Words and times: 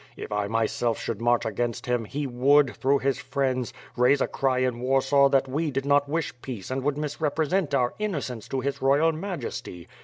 If 0.17 0.31
1 0.31 0.49
myself 0.49 0.99
should 0.99 1.21
march 1.21 1.45
against 1.45 1.85
him, 1.85 2.05
he 2.05 2.25
would, 2.25 2.75
through 2.75 2.97
his 2.97 3.19
friends, 3.19 3.71
raise 3.95 4.19
a 4.19 4.25
cry 4.27 4.57
in 4.57 4.79
Warsaw 4.79 5.29
that 5.29 5.47
we 5.47 5.69
did 5.69 5.85
not 5.85 6.09
wish 6.09 6.33
peace 6.41 6.71
and 6.71 6.81
would 6.83 6.97
mis 6.97 7.21
represent 7.21 7.75
our 7.75 7.93
innocence 7.99 8.47
to 8.47 8.61
His 8.61 8.81
Royal 8.81 9.11
Majesty. 9.11 9.87